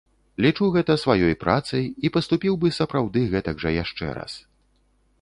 [0.45, 4.33] Лічу гэта сваёй працай і паступіў бы сапраўды гэтак жа яшчэ раз.